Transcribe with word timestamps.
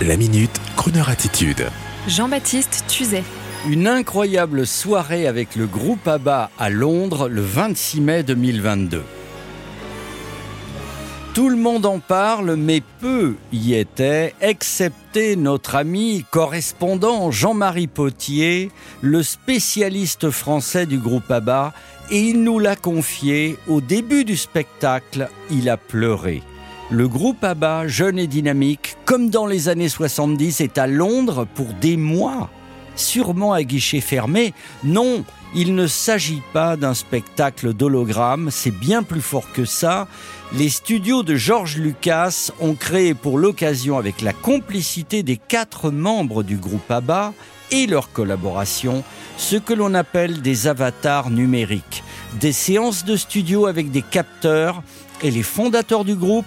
La 0.00 0.16
minute, 0.16 0.60
Kroneur 0.74 1.10
attitude. 1.10 1.68
Jean-Baptiste 2.08 2.84
Tuzet. 2.88 3.22
Une 3.68 3.86
incroyable 3.86 4.66
soirée 4.66 5.28
avec 5.28 5.54
le 5.54 5.66
groupe 5.66 6.08
ABBA 6.08 6.50
à 6.58 6.70
Londres 6.70 7.28
le 7.28 7.42
26 7.42 8.00
mai 8.00 8.22
2022. 8.24 9.04
Tout 11.34 11.48
le 11.48 11.56
monde 11.56 11.86
en 11.86 12.00
parle, 12.00 12.56
mais 12.56 12.82
peu 13.00 13.36
y 13.52 13.74
étaient, 13.74 14.34
excepté 14.40 15.36
notre 15.36 15.76
ami 15.76 16.24
correspondant 16.32 17.30
Jean-Marie 17.30 17.86
Potier, 17.86 18.72
le 19.02 19.22
spécialiste 19.22 20.30
français 20.30 20.86
du 20.86 20.98
groupe 20.98 21.30
ABBA, 21.30 21.72
et 22.10 22.20
il 22.20 22.42
nous 22.42 22.58
l'a 22.58 22.74
confié, 22.74 23.56
au 23.68 23.80
début 23.80 24.24
du 24.24 24.36
spectacle, 24.36 25.28
il 25.50 25.68
a 25.68 25.76
pleuré. 25.76 26.42
Le 26.92 27.08
groupe 27.08 27.42
ABBA, 27.42 27.88
jeune 27.88 28.18
et 28.18 28.26
dynamique, 28.26 28.98
comme 29.06 29.30
dans 29.30 29.46
les 29.46 29.70
années 29.70 29.88
70, 29.88 30.60
est 30.60 30.76
à 30.76 30.86
Londres 30.86 31.46
pour 31.54 31.72
des 31.72 31.96
mois. 31.96 32.50
Sûrement 32.96 33.54
à 33.54 33.62
guichet 33.62 34.02
fermé. 34.02 34.52
Non, 34.84 35.24
il 35.54 35.74
ne 35.74 35.86
s'agit 35.86 36.42
pas 36.52 36.76
d'un 36.76 36.92
spectacle 36.92 37.72
d'hologramme, 37.72 38.50
c'est 38.50 38.78
bien 38.78 39.02
plus 39.02 39.22
fort 39.22 39.50
que 39.54 39.64
ça. 39.64 40.06
Les 40.52 40.68
studios 40.68 41.22
de 41.22 41.34
George 41.34 41.78
Lucas 41.78 42.50
ont 42.60 42.74
créé 42.74 43.14
pour 43.14 43.38
l'occasion, 43.38 43.96
avec 43.96 44.20
la 44.20 44.34
complicité 44.34 45.22
des 45.22 45.38
quatre 45.38 45.90
membres 45.90 46.42
du 46.42 46.58
groupe 46.58 46.90
ABBA 46.90 47.32
et 47.70 47.86
leur 47.86 48.12
collaboration, 48.12 49.02
ce 49.38 49.56
que 49.56 49.72
l'on 49.72 49.94
appelle 49.94 50.42
des 50.42 50.66
avatars 50.66 51.30
numériques. 51.30 52.04
Des 52.38 52.52
séances 52.52 53.06
de 53.06 53.16
studio 53.16 53.64
avec 53.64 53.90
des 53.90 54.02
capteurs 54.02 54.82
et 55.22 55.30
les 55.30 55.42
fondateurs 55.42 56.04
du 56.04 56.16
groupe 56.16 56.44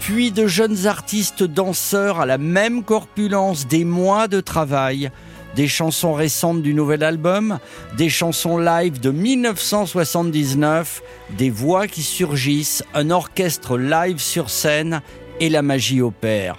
puis 0.00 0.30
de 0.30 0.46
jeunes 0.46 0.86
artistes 0.86 1.42
danseurs 1.42 2.20
à 2.20 2.26
la 2.26 2.38
même 2.38 2.82
corpulence, 2.82 3.66
des 3.66 3.84
mois 3.84 4.28
de 4.28 4.40
travail, 4.40 5.10
des 5.56 5.68
chansons 5.68 6.12
récentes 6.12 6.62
du 6.62 6.74
nouvel 6.74 7.02
album, 7.02 7.58
des 7.96 8.08
chansons 8.08 8.58
live 8.58 9.00
de 9.00 9.10
1979, 9.10 11.02
des 11.36 11.50
voix 11.50 11.86
qui 11.86 12.02
surgissent, 12.02 12.84
un 12.94 13.10
orchestre 13.10 13.76
live 13.76 14.18
sur 14.18 14.50
scène 14.50 15.02
et 15.40 15.48
la 15.48 15.62
magie 15.62 16.00
opère. 16.00 16.56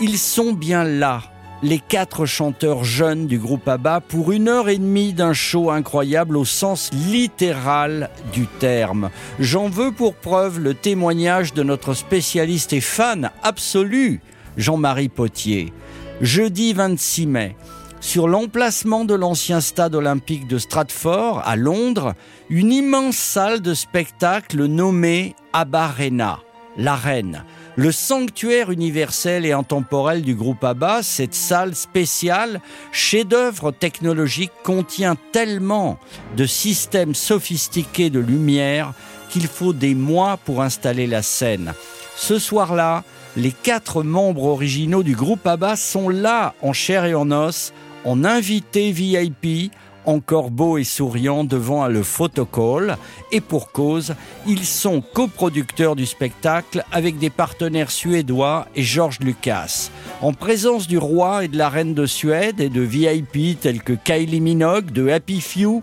Ils 0.00 0.18
sont 0.18 0.52
bien 0.52 0.84
là, 0.84 1.22
les 1.62 1.78
quatre 1.78 2.26
chanteurs 2.26 2.84
jeunes 2.84 3.26
du 3.26 3.38
groupe 3.38 3.66
ABBA 3.66 4.00
pour 4.02 4.32
une 4.32 4.48
heure 4.48 4.68
et 4.68 4.78
demie 4.78 5.12
d'un 5.12 5.32
show 5.32 5.70
incroyable 5.70 6.36
au 6.36 6.44
sens 6.44 6.90
littéral 6.92 8.10
du 8.32 8.46
terme. 8.46 9.10
J'en 9.38 9.68
veux 9.68 9.92
pour 9.92 10.14
preuve 10.14 10.60
le 10.60 10.74
témoignage 10.74 11.54
de 11.54 11.62
notre 11.62 11.94
spécialiste 11.94 12.72
et 12.72 12.80
fan 12.80 13.30
absolu, 13.42 14.20
Jean-Marie 14.56 15.08
Potier. 15.08 15.72
Jeudi 16.20 16.72
26 16.72 17.26
mai, 17.26 17.56
sur 18.00 18.28
l'emplacement 18.28 19.04
de 19.04 19.14
l'ancien 19.14 19.60
stade 19.60 19.94
olympique 19.94 20.46
de 20.46 20.58
Stratford, 20.58 21.42
à 21.44 21.56
Londres, 21.56 22.14
une 22.48 22.72
immense 22.72 23.16
salle 23.16 23.60
de 23.60 23.74
spectacle 23.74 24.64
nommée 24.64 25.34
ABBA 25.52 25.82
Arena, 25.82 26.38
l'arène 26.76 27.44
le 27.76 27.92
sanctuaire 27.92 28.70
universel 28.70 29.44
et 29.44 29.52
intemporel 29.52 30.22
du 30.22 30.34
groupe 30.34 30.64
ABBA, 30.64 31.02
cette 31.02 31.34
salle 31.34 31.74
spéciale, 31.74 32.60
chef-d'œuvre 32.90 33.70
technologique, 33.70 34.52
contient 34.64 35.16
tellement 35.32 35.98
de 36.36 36.46
systèmes 36.46 37.14
sophistiqués 37.14 38.08
de 38.08 38.18
lumière 38.18 38.94
qu'il 39.28 39.46
faut 39.46 39.74
des 39.74 39.94
mois 39.94 40.38
pour 40.38 40.62
installer 40.62 41.06
la 41.06 41.20
scène. 41.20 41.74
Ce 42.16 42.38
soir-là, 42.38 43.04
les 43.36 43.52
quatre 43.52 44.02
membres 44.02 44.44
originaux 44.44 45.02
du 45.02 45.14
groupe 45.14 45.46
ABBA 45.46 45.76
sont 45.76 46.08
là 46.08 46.54
en 46.62 46.72
chair 46.72 47.04
et 47.04 47.14
en 47.14 47.30
os, 47.30 47.74
en 48.06 48.24
invités 48.24 48.90
VIP, 48.90 49.70
encore 50.06 50.50
beau 50.50 50.78
et 50.78 50.84
souriant 50.84 51.44
devant 51.44 51.86
le 51.86 52.02
photocall. 52.02 52.96
Et 53.32 53.40
pour 53.40 53.72
cause, 53.72 54.14
ils 54.46 54.64
sont 54.64 55.00
coproducteurs 55.00 55.96
du 55.96 56.06
spectacle 56.06 56.84
avec 56.92 57.18
des 57.18 57.30
partenaires 57.30 57.90
suédois 57.90 58.66
et 58.74 58.82
George 58.82 59.18
Lucas. 59.20 59.90
En 60.22 60.32
présence 60.32 60.86
du 60.86 60.98
roi 60.98 61.44
et 61.44 61.48
de 61.48 61.58
la 61.58 61.68
reine 61.68 61.94
de 61.94 62.06
Suède 62.06 62.60
et 62.60 62.68
de 62.68 62.80
VIP 62.80 63.60
tels 63.60 63.82
que 63.82 63.92
Kylie 63.92 64.40
Minogue 64.40 64.90
de 64.92 65.08
Happy 65.08 65.40
Few, 65.40 65.82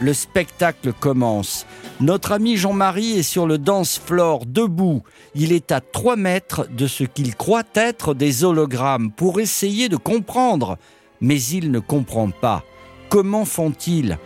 le 0.00 0.14
spectacle 0.14 0.92
commence. 0.92 1.66
Notre 2.00 2.32
ami 2.32 2.56
Jean-Marie 2.56 3.18
est 3.18 3.22
sur 3.24 3.46
le 3.46 3.58
dance 3.58 3.98
floor, 3.98 4.46
debout. 4.46 5.02
Il 5.34 5.52
est 5.52 5.72
à 5.72 5.80
3 5.80 6.14
mètres 6.14 6.68
de 6.70 6.86
ce 6.86 7.02
qu'il 7.02 7.34
croit 7.34 7.64
être 7.74 8.14
des 8.14 8.44
hologrammes 8.44 9.10
pour 9.10 9.40
essayer 9.40 9.88
de 9.88 9.96
comprendre. 9.96 10.78
Mais 11.20 11.42
il 11.42 11.72
ne 11.72 11.80
comprend 11.80 12.30
pas. 12.30 12.62
Comment 13.08 13.44
font-ils? 13.44 14.18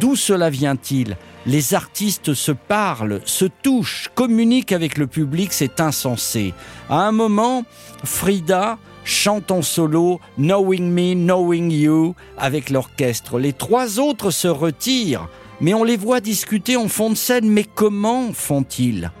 D'où 0.00 0.16
cela 0.16 0.50
vient-il? 0.50 1.16
Les 1.46 1.74
artistes 1.74 2.34
se 2.34 2.52
parlent, 2.52 3.20
se 3.24 3.44
touchent, 3.44 4.10
communiquent 4.14 4.72
avec 4.72 4.98
le 4.98 5.06
public, 5.06 5.52
c'est 5.52 5.80
insensé. 5.80 6.52
À 6.90 7.06
un 7.06 7.12
moment, 7.12 7.64
Frida 8.04 8.78
chante 9.04 9.52
en 9.52 9.62
solo 9.62 10.20
Knowing 10.36 10.90
Me, 10.90 11.14
Knowing 11.14 11.70
You 11.70 12.14
avec 12.36 12.68
l'orchestre. 12.70 13.38
Les 13.38 13.52
trois 13.52 14.00
autres 14.00 14.32
se 14.32 14.48
retirent, 14.48 15.28
mais 15.60 15.72
on 15.72 15.84
les 15.84 15.96
voit 15.96 16.20
discuter 16.20 16.76
en 16.76 16.88
fond 16.88 17.10
de 17.10 17.14
scène. 17.14 17.48
Mais 17.48 17.64
comment 17.64 18.32
font-ils? 18.32 19.12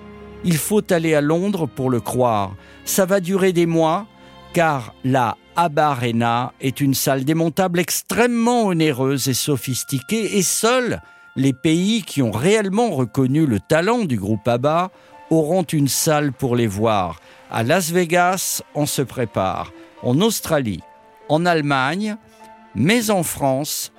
Il 0.44 0.58
faut 0.58 0.92
aller 0.92 1.14
à 1.14 1.20
Londres 1.20 1.66
pour 1.66 1.88
le 1.90 2.00
croire. 2.00 2.54
Ça 2.84 3.06
va 3.06 3.20
durer 3.20 3.52
des 3.52 3.66
mois, 3.66 4.06
car 4.56 4.94
la 5.04 5.36
ABBA 5.54 5.90
Arena 5.90 6.52
est 6.62 6.80
une 6.80 6.94
salle 6.94 7.26
démontable 7.26 7.78
extrêmement 7.78 8.64
onéreuse 8.64 9.28
et 9.28 9.34
sophistiquée 9.34 10.38
et 10.38 10.42
seuls 10.42 11.02
les 11.36 11.52
pays 11.52 12.02
qui 12.02 12.22
ont 12.22 12.30
réellement 12.30 12.88
reconnu 12.88 13.44
le 13.44 13.60
talent 13.60 14.06
du 14.06 14.16
groupe 14.16 14.48
ABBA 14.48 14.90
auront 15.28 15.64
une 15.64 15.88
salle 15.88 16.32
pour 16.32 16.56
les 16.56 16.68
voir. 16.68 17.20
À 17.50 17.64
Las 17.64 17.90
Vegas, 17.90 18.62
on 18.74 18.86
se 18.86 19.02
prépare. 19.02 19.72
En 20.02 20.22
Australie, 20.22 20.80
en 21.28 21.44
Allemagne, 21.44 22.16
mais 22.74 23.10
en 23.10 23.24
France, 23.24 23.92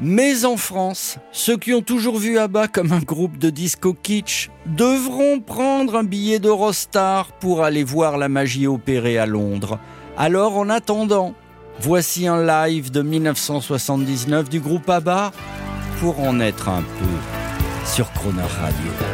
mais 0.00 0.44
en 0.44 0.56
France, 0.56 1.18
ceux 1.30 1.56
qui 1.56 1.72
ont 1.72 1.82
toujours 1.82 2.18
vu 2.18 2.38
ABBA 2.38 2.68
comme 2.68 2.92
un 2.92 3.00
groupe 3.00 3.38
de 3.38 3.50
disco 3.50 3.94
kitsch 3.94 4.50
devront 4.66 5.40
prendre 5.40 5.96
un 5.96 6.04
billet 6.04 6.38
d'Eurostar 6.38 7.32
pour 7.32 7.62
aller 7.62 7.84
voir 7.84 8.18
la 8.18 8.28
magie 8.28 8.66
opérée 8.66 9.18
à 9.18 9.26
Londres. 9.26 9.78
Alors 10.16 10.56
en 10.56 10.68
attendant, 10.68 11.34
voici 11.80 12.26
un 12.26 12.44
live 12.44 12.90
de 12.90 13.02
1979 13.02 14.48
du 14.48 14.60
groupe 14.60 14.88
ABBA 14.88 15.32
pour 16.00 16.20
en 16.20 16.40
être 16.40 16.68
un 16.68 16.82
peu 16.82 17.86
sur 17.86 18.12
Croner 18.12 18.42
Radio. 18.42 19.13